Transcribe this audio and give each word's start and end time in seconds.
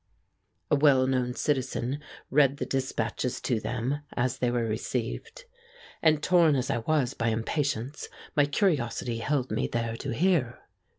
A 0.71 0.75
well 0.75 1.05
known 1.05 1.35
citizen 1.35 1.99
read 2.31 2.57
the 2.57 2.65
dispatches 2.65 3.39
to 3.41 3.59
them 3.59 3.99
as 4.17 4.39
they 4.39 4.49
were 4.49 4.65
received, 4.65 5.45
and 6.01 6.23
torn 6.23 6.55
as 6.55 6.71
I 6.71 6.79
was 6.79 7.13
by 7.13 7.27
impatience, 7.27 8.09
my 8.35 8.47
curiosity 8.47 9.19
held 9.19 9.51
me 9.51 9.67
there 9.67 9.95
to 9.97 10.09
hear. 10.09 10.57